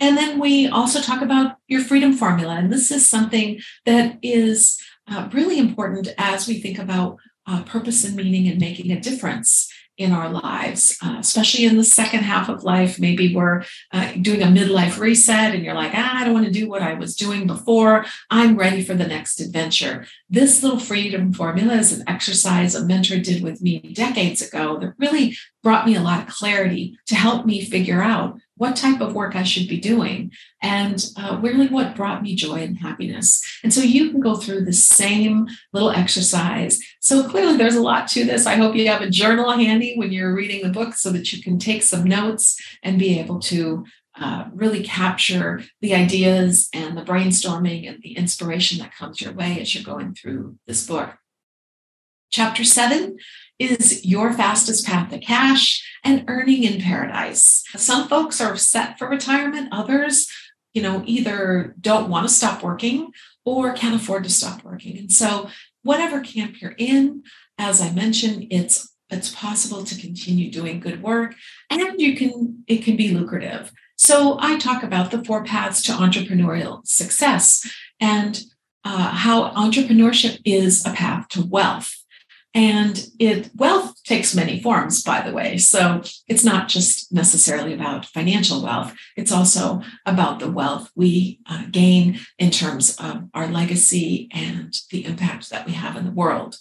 And 0.00 0.16
then 0.16 0.40
we 0.40 0.66
also 0.66 1.00
talk 1.00 1.22
about 1.22 1.56
your 1.68 1.80
freedom 1.80 2.12
formula. 2.12 2.56
And 2.56 2.72
this 2.72 2.90
is 2.90 3.08
something 3.08 3.60
that 3.86 4.18
is 4.22 4.80
uh, 5.08 5.28
really 5.32 5.58
important 5.58 6.08
as 6.18 6.48
we 6.48 6.60
think 6.60 6.78
about 6.78 7.18
uh, 7.46 7.62
purpose 7.62 8.04
and 8.04 8.16
meaning 8.16 8.48
and 8.48 8.60
making 8.60 8.90
a 8.90 9.00
difference 9.00 9.72
in 10.02 10.12
our 10.12 10.28
lives, 10.28 10.96
uh, 11.02 11.16
especially 11.18 11.64
in 11.64 11.76
the 11.76 11.84
second 11.84 12.20
half 12.20 12.48
of 12.48 12.64
life. 12.64 12.98
Maybe 12.98 13.34
we're 13.34 13.64
uh, 13.92 14.12
doing 14.20 14.42
a 14.42 14.46
midlife 14.46 14.98
reset 14.98 15.54
and 15.54 15.64
you're 15.64 15.74
like, 15.74 15.92
ah, 15.94 16.20
I 16.20 16.24
don't 16.24 16.34
want 16.34 16.46
to 16.46 16.52
do 16.52 16.68
what 16.68 16.82
I 16.82 16.94
was 16.94 17.16
doing 17.16 17.46
before. 17.46 18.04
I'm 18.30 18.56
ready 18.56 18.82
for 18.82 18.94
the 18.94 19.06
next 19.06 19.40
adventure. 19.40 20.06
This 20.28 20.62
little 20.62 20.78
freedom 20.78 21.32
formula 21.32 21.74
is 21.74 21.92
an 21.92 22.08
exercise 22.08 22.74
a 22.74 22.84
mentor 22.84 23.18
did 23.18 23.42
with 23.42 23.62
me 23.62 23.80
decades 23.94 24.42
ago 24.42 24.78
that 24.78 24.94
really 24.98 25.36
brought 25.62 25.86
me 25.86 25.94
a 25.94 26.02
lot 26.02 26.22
of 26.22 26.34
clarity 26.34 26.98
to 27.06 27.14
help 27.14 27.46
me 27.46 27.64
figure 27.64 28.02
out 28.02 28.38
what 28.56 28.76
type 28.76 29.00
of 29.00 29.14
work 29.14 29.34
I 29.34 29.42
should 29.42 29.68
be 29.68 29.80
doing 29.80 30.30
and 30.60 31.04
uh, 31.16 31.38
really 31.42 31.68
what 31.68 31.96
brought 31.96 32.22
me 32.22 32.34
joy 32.34 32.62
and 32.62 32.78
happiness. 32.78 33.42
And 33.64 33.72
so 33.72 33.80
you 33.80 34.10
can 34.10 34.20
go 34.20 34.36
through 34.36 34.64
the 34.64 34.72
same 34.72 35.48
little 35.72 35.90
exercise. 35.90 36.78
So 37.00 37.28
clearly 37.28 37.56
there's 37.56 37.74
a 37.74 37.82
lot 37.82 38.08
to 38.08 38.24
this. 38.24 38.46
I 38.46 38.56
hope 38.56 38.76
you 38.76 38.86
have 38.88 39.02
a 39.02 39.10
journal 39.10 39.50
handy 39.52 39.96
when 39.96 40.12
you're 40.12 40.34
reading 40.34 40.62
the 40.62 40.72
book 40.72 40.94
so 40.94 41.10
that 41.10 41.32
you 41.32 41.42
can 41.42 41.58
take 41.58 41.82
some 41.82 42.04
notes 42.04 42.60
and 42.82 42.98
be 42.98 43.18
able 43.18 43.40
to 43.40 43.84
uh, 44.20 44.44
really 44.52 44.82
capture 44.82 45.62
the 45.80 45.94
ideas 45.94 46.68
and 46.74 46.96
the 46.96 47.02
brainstorming 47.02 47.88
and 47.88 48.02
the 48.02 48.16
inspiration 48.16 48.78
that 48.78 48.94
comes 48.94 49.20
your 49.20 49.32
way 49.32 49.58
as 49.60 49.74
you're 49.74 49.84
going 49.84 50.14
through 50.14 50.58
this 50.66 50.86
book. 50.86 51.16
Chapter 52.32 52.64
seven 52.64 53.18
is 53.58 54.04
your 54.06 54.32
fastest 54.32 54.86
path 54.86 55.10
to 55.10 55.18
cash 55.18 55.86
and 56.02 56.24
earning 56.28 56.64
in 56.64 56.80
paradise. 56.80 57.62
Some 57.76 58.08
folks 58.08 58.40
are 58.40 58.56
set 58.56 58.98
for 58.98 59.06
retirement, 59.06 59.68
others, 59.70 60.28
you 60.72 60.80
know, 60.80 61.02
either 61.04 61.76
don't 61.78 62.08
want 62.08 62.26
to 62.26 62.32
stop 62.32 62.62
working 62.62 63.12
or 63.44 63.74
can't 63.74 63.94
afford 63.94 64.24
to 64.24 64.30
stop 64.30 64.64
working. 64.64 64.96
And 64.96 65.12
so, 65.12 65.50
whatever 65.82 66.20
camp 66.20 66.60
you're 66.62 66.74
in, 66.78 67.22
as 67.58 67.82
I 67.82 67.92
mentioned, 67.92 68.46
it's 68.50 68.90
it's 69.10 69.34
possible 69.34 69.84
to 69.84 70.00
continue 70.00 70.50
doing 70.50 70.80
good 70.80 71.02
work 71.02 71.34
and 71.68 72.00
you 72.00 72.16
can 72.16 72.64
it 72.66 72.78
can 72.78 72.96
be 72.96 73.10
lucrative. 73.10 73.72
So 73.96 74.38
I 74.40 74.56
talk 74.56 74.82
about 74.82 75.10
the 75.10 75.22
four 75.22 75.44
paths 75.44 75.82
to 75.82 75.92
entrepreneurial 75.92 76.86
success 76.86 77.70
and 78.00 78.42
uh, 78.84 79.10
how 79.10 79.50
entrepreneurship 79.52 80.40
is 80.46 80.84
a 80.86 80.92
path 80.92 81.28
to 81.28 81.44
wealth. 81.44 82.01
And 82.54 83.06
it 83.18 83.50
wealth 83.54 84.02
takes 84.04 84.34
many 84.34 84.60
forms, 84.60 85.02
by 85.02 85.22
the 85.22 85.32
way. 85.32 85.56
So 85.56 86.02
it's 86.28 86.44
not 86.44 86.68
just 86.68 87.10
necessarily 87.10 87.72
about 87.72 88.06
financial 88.06 88.62
wealth. 88.62 88.94
It's 89.16 89.32
also 89.32 89.82
about 90.04 90.38
the 90.38 90.50
wealth 90.50 90.90
we 90.94 91.40
uh, 91.48 91.64
gain 91.70 92.20
in 92.38 92.50
terms 92.50 92.96
of 92.98 93.28
our 93.32 93.46
legacy 93.46 94.28
and 94.32 94.74
the 94.90 95.06
impact 95.06 95.48
that 95.50 95.66
we 95.66 95.72
have 95.72 95.96
in 95.96 96.04
the 96.04 96.10
world. 96.10 96.56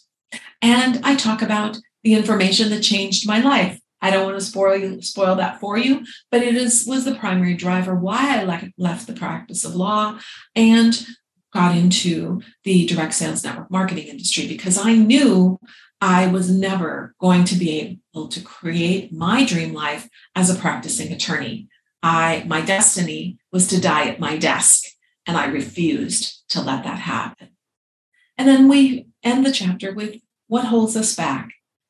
And 0.61 1.01
I 1.03 1.15
talk 1.15 1.41
about 1.41 1.77
the 2.03 2.13
information 2.13 2.69
that 2.69 2.81
changed 2.81 3.27
my 3.27 3.41
life. 3.41 3.79
I 4.01 4.09
don't 4.09 4.25
want 4.25 4.39
to 4.39 4.45
spoil 4.45 4.77
you, 4.77 5.01
spoil 5.01 5.35
that 5.35 5.59
for 5.59 5.77
you, 5.77 6.03
but 6.31 6.41
it 6.41 6.55
is 6.55 6.85
was 6.87 7.05
the 7.05 7.15
primary 7.15 7.53
driver 7.53 7.93
why 7.93 8.39
I 8.39 8.43
le- 8.43 8.71
left 8.77 9.05
the 9.07 9.13
practice 9.13 9.63
of 9.63 9.75
law 9.75 10.17
and 10.55 11.05
got 11.53 11.75
into 11.75 12.41
the 12.63 12.85
direct 12.85 13.13
sales 13.13 13.43
network 13.43 13.69
marketing 13.69 14.07
industry 14.07 14.47
because 14.47 14.77
I 14.77 14.95
knew 14.95 15.59
I 15.99 16.27
was 16.27 16.49
never 16.49 17.13
going 17.19 17.43
to 17.45 17.55
be 17.55 17.99
able 18.15 18.27
to 18.29 18.41
create 18.41 19.13
my 19.13 19.45
dream 19.45 19.73
life 19.73 20.09
as 20.35 20.49
a 20.49 20.59
practicing 20.59 21.11
attorney. 21.13 21.67
I 22.01 22.43
my 22.47 22.61
destiny 22.61 23.37
was 23.51 23.67
to 23.67 23.81
die 23.81 24.07
at 24.07 24.19
my 24.19 24.37
desk 24.37 24.83
and 25.27 25.37
I 25.37 25.45
refused 25.45 26.43
to 26.49 26.61
let 26.61 26.83
that 26.83 26.99
happen. 26.99 27.49
And 28.37 28.47
then 28.47 28.67
we 28.67 29.07
end 29.23 29.45
the 29.45 29.51
chapter 29.51 29.93
with 29.93 30.15
what 30.47 30.65
holds 30.65 30.97
us 30.97 31.15
back. 31.15 31.49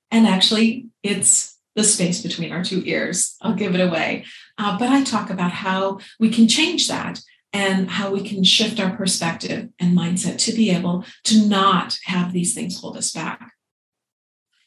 And 0.10 0.28
actually, 0.28 0.88
it's 1.02 1.58
the 1.76 1.84
space 1.86 2.22
between 2.22 2.52
our 2.52 2.64
two 2.64 2.84
ears. 2.86 3.38
I'll 3.42 3.56
give 3.56 3.74
it 3.74 3.80
away. 3.80 4.26
Uh, 4.58 4.78
but 4.78 4.90
I 4.90 5.04
talk 5.04 5.30
about 5.30 5.52
how 5.52 6.00
we 6.20 6.30
can 6.30 6.50
change 6.50 6.90
that 6.90 7.22
and 7.54 7.90
how 7.90 8.12
we 8.12 8.22
can 8.22 8.44
shift 8.44 8.80
our 8.80 8.96
perspective 8.96 9.70
and 9.80 9.98
mindset 9.98 10.38
to 10.38 10.54
be 10.54 10.70
able 10.70 11.06
to 11.26 11.46
not 11.48 12.00
have 12.06 12.32
these 12.32 12.54
things 12.54 12.80
hold 12.80 12.98
us 12.98 13.12
back. 13.12 13.54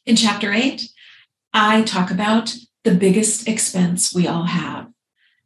In 0.05 0.17
chapter 0.17 0.53
eight, 0.53 0.91
I 1.53 1.83
talk 1.83 2.11
about 2.11 2.55
the 2.83 2.95
biggest 2.95 3.49
expense 3.49 4.15
we 4.15 4.27
all 4.27 4.45
have. 4.45 4.89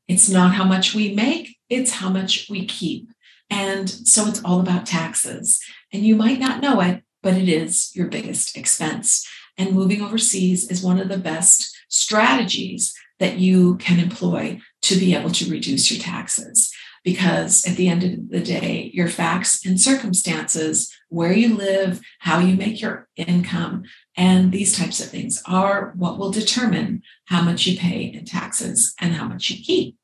It's 0.09 0.29
not 0.29 0.55
how 0.55 0.65
much 0.65 0.95
we 0.95 1.15
make, 1.15 1.57
it's 1.69 1.93
how 1.93 2.09
much 2.09 2.49
we 2.51 2.67
keep. 2.67 3.11
And 3.51 3.89
so 3.89 4.27
it's 4.27 4.43
all 4.45 4.61
about 4.61 4.87
taxes. 4.87 5.61
And 5.93 6.05
you 6.05 6.17
might 6.17 6.41
not 6.41 6.61
know 6.61 6.81
it, 6.81 7.03
but 7.23 7.35
it 7.35 7.49
is 7.49 7.95
your 7.95 8.09
biggest 8.09 8.57
expense. 8.57 9.27
And 9.57 9.73
moving 9.75 10.03
overseas 10.03 10.71
is 10.71 10.83
one 10.83 10.99
of 10.99 11.09
the 11.09 11.19
best 11.19 11.77
strategies 11.89 12.95
that 13.19 13.39
you 13.39 13.77
can 13.77 13.99
employ 13.99 14.61
to 14.83 14.97
be 14.97 15.15
able 15.15 15.31
to 15.31 15.51
reduce 15.51 15.91
your 15.91 16.01
taxes. 16.01 16.73
Because 17.09 17.67
at 17.67 17.77
the 17.77 17.89
end 17.89 18.05
of 18.05 18.29
the 18.29 18.43
day, 18.43 18.91
your 18.93 19.09
facts 19.09 19.65
and 19.65 19.81
circumstances, 19.81 20.95
where 21.09 21.33
you 21.33 21.55
live, 21.55 22.03
how 22.19 22.39
you 22.39 22.55
make 22.55 22.83
your 22.83 23.09
income, 23.17 23.85
and 24.15 24.53
these 24.53 24.77
types 24.77 25.01
of 25.01 25.09
things 25.09 25.43
are 25.47 25.95
what 25.97 26.19
will 26.19 26.31
determine 26.31 27.03
how 27.25 27.41
much 27.41 27.67
you 27.67 27.79
pay 27.79 28.03
in 28.03 28.27
taxes 28.27 28.95
and 29.01 29.15
how 29.15 29.27
much 29.27 29.49
you 29.49 29.57
keep. 29.65 29.97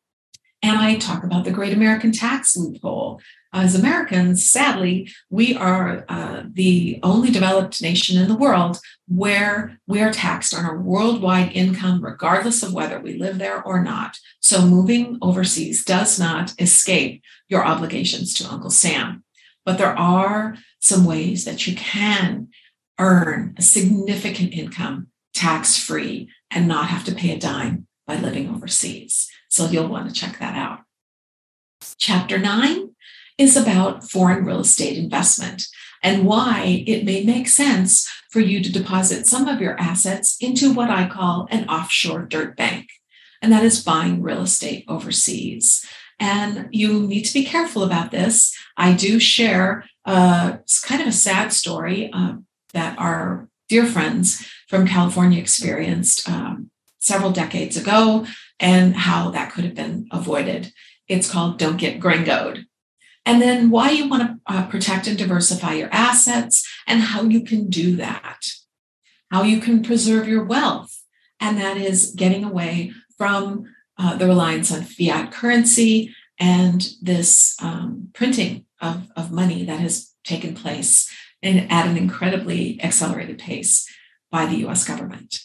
And 0.63 0.79
I 0.79 0.97
talk 0.97 1.25
about 1.25 1.45
the 1.45 1.51
great 1.51 1.75
American 1.75 2.11
tax 2.11 2.57
loophole. 2.57 3.21
As 3.55 3.77
Americans, 3.77 4.45
sadly, 4.51 5.09
we 5.31 5.55
are 5.55 6.05
uh, 6.09 6.43
the 6.53 6.99
only 7.05 7.31
developed 7.31 7.81
nation 7.81 8.21
in 8.21 8.29
the 8.29 8.35
world 8.37 8.81
where 9.07 9.79
we 9.87 10.03
are 10.03 10.13
taxed 10.13 10.53
on 10.53 10.65
our 10.65 10.77
worldwide 10.77 11.53
income, 11.53 12.05
regardless 12.05 12.65
of 12.65 12.75
whether 12.75 12.99
we 12.99 13.17
live 13.17 13.39
there 13.39 13.63
or 13.63 13.81
not. 13.81 14.19
So 14.41 14.63
moving 14.63 15.19
overseas 15.23 15.85
does 15.85 16.19
not 16.19 16.53
escape 16.59 17.23
your 17.49 17.65
obligations 17.65 18.35
to 18.35 18.49
Uncle 18.49 18.71
Sam. 18.71 19.23
But 19.65 19.79
there 19.79 19.97
are 19.97 20.57
some 20.81 21.05
ways 21.05 21.45
that 21.45 21.65
you 21.69 21.77
can 21.77 22.49
earn 22.99 23.55
a 23.57 23.63
significant 23.63 24.53
income 24.53 25.07
tax 25.33 25.79
free 25.79 26.29
and 26.51 26.67
not 26.67 26.89
have 26.89 27.05
to 27.05 27.15
pay 27.15 27.31
a 27.31 27.39
dime 27.39 27.87
by 28.05 28.17
living 28.17 28.51
overseas. 28.51 29.31
So 29.49 29.69
you'll 29.69 29.87
want 29.87 30.09
to 30.09 30.21
check 30.21 30.41
that 30.41 30.57
out. 30.57 30.81
Chapter 31.99 32.39
nine 32.39 32.94
is 33.39 33.57
about 33.57 34.09
foreign 34.09 34.45
real 34.45 34.61
estate 34.61 34.97
investment 34.97 35.65
and 36.03 36.25
why 36.25 36.85
it 36.87 37.05
may 37.05 37.25
make 37.25 37.49
sense 37.49 38.09
for 38.31 38.41
you 38.41 38.63
to 38.63 38.73
deposit 38.73 39.27
some 39.27 39.49
of 39.49 39.61
your 39.61 39.79
assets 39.81 40.37
into 40.41 40.73
what 40.73 40.91
I 40.91 41.09
call 41.09 41.49
an 41.51 41.69
offshore 41.69 42.23
dirt 42.23 42.57
bank. 42.57 42.89
And 43.41 43.53
that 43.53 43.65
is 43.65 43.83
buying 43.83 44.23
real 44.23 44.43
estate 44.43 44.85
overseas. 44.89 45.85
And 46.19 46.69
you 46.71 47.07
need 47.07 47.23
to 47.23 47.35
be 47.35 47.45
careful 47.45 47.83
about 47.83 48.11
this. 48.11 48.57
I 48.77 48.93
do 48.93 49.19
share 49.19 49.85
uh, 50.05 50.59
kind 50.83 51.01
of 51.01 51.09
a 51.09 51.13
sad 51.13 51.53
story 51.53 52.11
uh, 52.13 52.35
that 52.73 52.99
our 52.99 53.49
dear 53.69 53.87
friends 53.87 54.47
from 54.69 54.87
California 54.87 55.41
experienced 55.41 56.29
um, 56.29 56.71
several 56.99 57.31
decades 57.31 57.77
ago 57.77 58.27
and 58.61 58.95
how 58.95 59.31
that 59.31 59.53
could 59.53 59.65
have 59.65 59.75
been 59.75 60.07
avoided. 60.11 60.73
It's 61.09 61.31
called 61.31 61.59
Don't 61.59 61.77
Get 61.77 62.01
Gringoed. 62.01 62.67
And 63.27 63.41
then 63.41 63.71
why 63.71 63.91
you 63.91 64.09
want 64.09 64.23
to 64.23 64.39
uh, 64.47 64.67
protect 64.67 65.07
and 65.07 65.17
diversify 65.17 65.75
your 65.75 65.89
assets 65.91 66.67
and 66.87 67.01
how 67.01 67.23
you 67.23 67.43
can 67.43 67.71
do 67.71 67.97
that, 67.97 68.47
how 69.31 69.43
you 69.43 69.61
can 69.61 69.83
preserve 69.83 70.29
your 70.29 70.45
wealth. 70.45 71.03
And 71.41 71.59
that 71.59 71.77
is 71.77 72.15
getting 72.15 72.45
away 72.45 72.93
from 73.17 73.65
uh, 73.99 74.17
the 74.17 74.27
reliance 74.27 74.73
on 74.73 74.83
fiat 74.83 75.33
currency 75.33 76.15
and 76.39 76.89
this 77.01 77.57
um, 77.63 78.11
printing 78.13 78.67
of, 78.81 79.11
of 79.17 79.33
money 79.33 79.65
that 79.65 79.81
has 79.81 80.13
taken 80.25 80.55
place 80.55 81.11
in, 81.43 81.71
at 81.71 81.87
an 81.87 81.97
incredibly 81.97 82.83
accelerated 82.83 83.39
pace 83.39 83.89
by 84.31 84.47
the 84.47 84.67
US 84.67 84.87
government. 84.87 85.41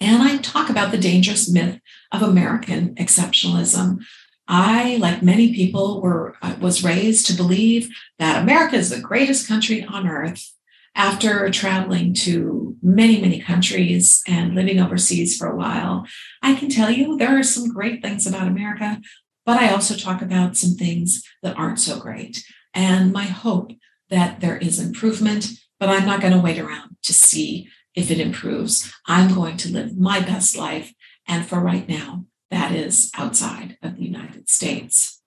And 0.00 0.22
I 0.22 0.36
talk 0.36 0.70
about 0.70 0.92
the 0.92 0.98
dangerous 0.98 1.50
myth 1.50 1.80
of 2.12 2.22
American 2.22 2.94
exceptionalism. 2.94 4.04
I, 4.48 4.96
like 4.96 5.22
many 5.22 5.54
people, 5.54 6.00
were 6.00 6.34
uh, 6.40 6.56
was 6.58 6.82
raised 6.82 7.26
to 7.26 7.34
believe 7.34 7.90
that 8.18 8.42
America 8.42 8.76
is 8.76 8.90
the 8.90 9.00
greatest 9.00 9.46
country 9.46 9.84
on 9.84 10.08
earth. 10.08 10.52
After 10.94 11.48
traveling 11.50 12.12
to 12.14 12.76
many, 12.82 13.20
many 13.20 13.40
countries 13.40 14.22
and 14.26 14.54
living 14.54 14.80
overseas 14.80 15.36
for 15.36 15.46
a 15.46 15.54
while, 15.54 16.06
I 16.42 16.54
can 16.54 16.68
tell 16.70 16.90
you 16.90 17.16
there 17.16 17.38
are 17.38 17.44
some 17.44 17.72
great 17.72 18.02
things 18.02 18.26
about 18.26 18.48
America, 18.48 19.00
but 19.46 19.60
I 19.60 19.70
also 19.70 19.94
talk 19.94 20.22
about 20.22 20.56
some 20.56 20.74
things 20.74 21.22
that 21.42 21.56
aren't 21.56 21.78
so 21.78 22.00
great. 22.00 22.44
And 22.74 23.12
my 23.12 23.24
hope 23.24 23.72
that 24.10 24.40
there 24.40 24.56
is 24.56 24.80
improvement, 24.80 25.50
but 25.78 25.88
I'm 25.88 26.06
not 26.06 26.20
going 26.20 26.32
to 26.32 26.40
wait 26.40 26.58
around 26.58 26.96
to 27.04 27.12
see 27.12 27.68
if 27.94 28.10
it 28.10 28.18
improves. 28.18 28.92
I'm 29.06 29.34
going 29.34 29.56
to 29.58 29.72
live 29.72 29.96
my 29.96 30.20
best 30.20 30.56
life. 30.56 30.94
And 31.26 31.46
for 31.46 31.60
right 31.60 31.88
now, 31.88 32.24
that 32.50 32.72
is 32.72 33.10
outside 33.16 33.76
of 33.82 33.96
the 33.96 34.04
United 34.04 34.48
States. 34.48 35.20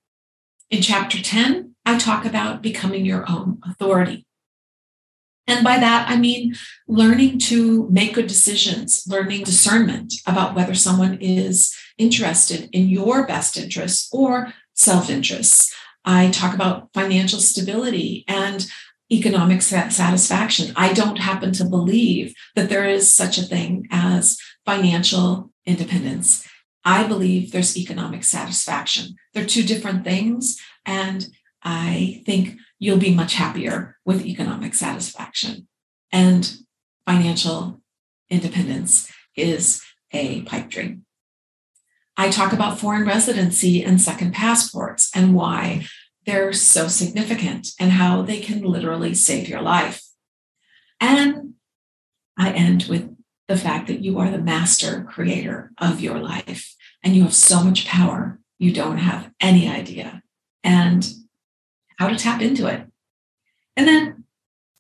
In 0.69 0.81
chapter 0.81 1.21
10, 1.21 1.75
I 1.86 1.97
talk 1.97 2.25
about 2.25 2.62
becoming 2.62 3.05
your 3.05 3.29
own 3.29 3.60
authority. 3.63 4.25
And 5.47 5.63
by 5.63 5.79
that, 5.79 6.10
I 6.10 6.17
mean 6.17 6.55
learning 6.88 7.39
to 7.39 7.89
make 7.89 8.13
good 8.13 8.27
decisions, 8.27 9.03
learning 9.07 9.43
discernment 9.43 10.13
about 10.25 10.55
whether 10.55 10.73
someone 10.73 11.17
is 11.19 11.75
interested 11.97 12.69
in 12.71 12.88
your 12.88 13.27
best 13.27 13.57
interests 13.57 14.07
or 14.13 14.53
self 14.73 15.10
interests. 15.10 15.73
I 16.05 16.29
talk 16.29 16.53
about 16.53 16.89
financial 16.93 17.39
stability 17.39 18.23
and 18.27 18.65
economic 19.12 19.62
satisfaction. 19.62 20.73
I 20.75 20.93
don't 20.93 21.17
happen 21.17 21.51
to 21.53 21.65
believe 21.65 22.34
that 22.55 22.69
there 22.69 22.88
is 22.88 23.12
such 23.12 23.38
a 23.38 23.43
thing 23.43 23.88
as 23.91 24.38
financial 24.65 25.51
independence. 25.65 26.47
I 26.84 27.08
believe 27.08 27.52
there's 27.52 27.78
economic 27.78 28.24
satisfaction. 28.24 29.15
They're 29.34 29.46
two 29.46 29.63
different 29.63 30.04
things. 30.04 30.60
And 30.86 31.28
I 31.63 32.22
think 32.26 32.58
you'll 32.80 32.98
be 32.98 33.13
much 33.13 33.36
happier 33.36 33.98
with 34.06 34.26
economic 34.26 34.74
satisfaction. 34.74 35.67
And 36.12 36.52
financial 37.06 37.82
independence 38.30 39.12
is 39.36 39.82
a 40.12 40.41
pipe 40.41 40.70
dream. 40.70 41.06
I 42.17 42.30
talk 42.30 42.52
about 42.54 42.80
foreign 42.80 43.06
residency 43.06 43.84
and 43.84 44.02
second 44.02 44.34
passports 44.34 45.12
and 45.15 45.34
why 45.34 45.86
they're 46.26 46.54
so 46.54 46.88
significant 46.88 47.70
and 47.80 47.94
how 47.94 48.22
they 48.22 48.39
can 48.39 48.62
literally 48.62 49.13
save 49.13 49.48
your 49.48 49.62
life. 49.62 50.04
And 51.00 51.54
I 52.38 52.52
end 52.52 52.86
with 52.89 53.15
the 53.51 53.57
fact 53.57 53.87
that 53.87 54.01
you 54.01 54.17
are 54.17 54.31
the 54.31 54.37
master 54.37 55.03
creator 55.03 55.71
of 55.77 55.99
your 55.99 56.19
life 56.19 56.73
and 57.03 57.15
you 57.15 57.23
have 57.23 57.33
so 57.33 57.61
much 57.61 57.85
power, 57.85 58.39
you 58.59 58.71
don't 58.71 58.99
have 58.99 59.29
any 59.41 59.67
idea, 59.67 60.23
and 60.63 61.13
how 61.97 62.07
to 62.07 62.15
tap 62.15 62.41
into 62.41 62.65
it. 62.67 62.87
And 63.75 63.85
then 63.87 64.23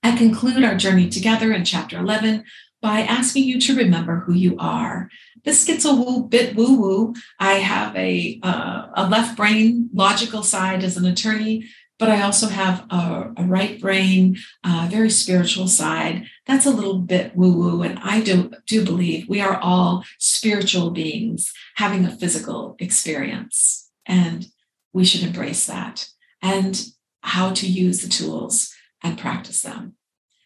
I 0.03 0.15
conclude 0.15 0.63
our 0.63 0.75
journey 0.75 1.09
together 1.09 1.51
in 1.51 1.65
chapter 1.65 1.97
11 1.99 2.45
by 2.81 3.01
asking 3.01 3.43
you 3.43 3.59
to 3.59 3.75
remember 3.75 4.21
who 4.21 4.33
you 4.33 4.55
are. 4.57 5.09
This 5.43 5.65
gets 5.65 5.83
a 5.83 5.93
woo, 5.93 6.23
bit 6.23 6.55
woo 6.55 6.79
woo. 6.79 7.13
I 7.39 7.55
have 7.55 7.93
a, 7.97 8.39
uh, 8.41 8.87
a 8.95 9.07
left 9.09 9.35
brain 9.35 9.89
logical 9.93 10.43
side 10.43 10.83
as 10.83 10.95
an 10.95 11.05
attorney, 11.05 11.65
but 12.01 12.09
I 12.09 12.23
also 12.23 12.47
have 12.47 12.83
a, 12.89 13.31
a 13.37 13.43
right 13.43 13.79
brain, 13.79 14.39
uh, 14.63 14.87
very 14.89 15.11
spiritual 15.11 15.67
side. 15.67 16.25
That's 16.47 16.65
a 16.65 16.71
little 16.71 16.97
bit 16.97 17.35
woo 17.35 17.55
woo. 17.55 17.83
And 17.83 17.99
I 17.99 18.21
do, 18.21 18.51
do 18.65 18.83
believe 18.83 19.29
we 19.29 19.39
are 19.39 19.57
all 19.57 20.03
spiritual 20.17 20.89
beings 20.89 21.53
having 21.75 22.03
a 22.03 22.17
physical 22.17 22.75
experience. 22.79 23.91
And 24.07 24.47
we 24.91 25.05
should 25.05 25.21
embrace 25.21 25.67
that 25.67 26.09
and 26.41 26.83
how 27.21 27.51
to 27.51 27.67
use 27.67 28.01
the 28.01 28.09
tools 28.09 28.73
and 29.03 29.15
practice 29.15 29.61
them. 29.61 29.93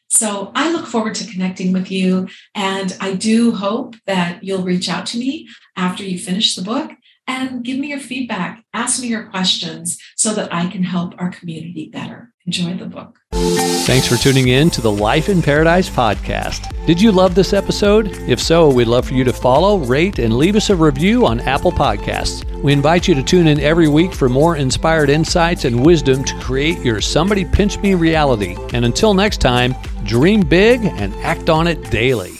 So 0.09 0.51
I 0.55 0.73
look 0.73 0.87
forward 0.87 1.15
to 1.15 1.31
connecting 1.31 1.71
with 1.71 1.89
you. 1.89 2.27
And 2.53 2.97
I 2.99 3.13
do 3.13 3.53
hope 3.53 3.95
that 4.05 4.43
you'll 4.43 4.63
reach 4.63 4.89
out 4.89 5.05
to 5.07 5.17
me 5.17 5.47
after 5.77 6.03
you 6.03 6.19
finish 6.19 6.53
the 6.53 6.63
book 6.63 6.91
and 7.27 7.63
give 7.63 7.77
me 7.77 7.87
your 7.87 7.99
feedback. 7.99 8.63
Ask 8.73 9.01
me 9.01 9.07
your 9.07 9.23
questions 9.23 9.97
so 10.15 10.33
that 10.33 10.53
I 10.53 10.67
can 10.67 10.83
help 10.83 11.13
our 11.17 11.29
community 11.29 11.89
better. 11.91 12.31
Enjoy 12.45 12.75
the 12.75 12.85
book. 12.85 13.19
Thanks 13.85 14.07
for 14.07 14.17
tuning 14.17 14.49
in 14.49 14.69
to 14.71 14.81
the 14.81 14.91
Life 14.91 15.29
in 15.29 15.41
Paradise 15.41 15.89
podcast. 15.89 16.71
Did 16.85 17.01
you 17.01 17.11
love 17.11 17.33
this 17.33 17.53
episode? 17.53 18.07
If 18.29 18.39
so, 18.39 18.71
we'd 18.71 18.87
love 18.87 19.07
for 19.07 19.15
you 19.15 19.23
to 19.23 19.33
follow, 19.33 19.77
rate, 19.77 20.19
and 20.19 20.37
leave 20.37 20.55
us 20.55 20.69
a 20.69 20.75
review 20.75 21.25
on 21.25 21.39
Apple 21.41 21.71
Podcasts. 21.71 22.43
We 22.61 22.73
invite 22.73 23.07
you 23.07 23.15
to 23.15 23.23
tune 23.23 23.47
in 23.47 23.59
every 23.59 23.87
week 23.87 24.13
for 24.13 24.29
more 24.29 24.57
inspired 24.57 25.09
insights 25.09 25.65
and 25.65 25.83
wisdom 25.85 26.23
to 26.23 26.39
create 26.39 26.79
your 26.79 27.01
Somebody 27.01 27.45
Pinch 27.45 27.79
Me 27.79 27.95
reality. 27.95 28.55
And 28.73 28.85
until 28.85 29.13
next 29.15 29.41
time, 29.41 29.75
dream 30.03 30.41
big 30.41 30.85
and 30.85 31.13
act 31.17 31.49
on 31.49 31.67
it 31.67 31.89
daily. 31.89 32.33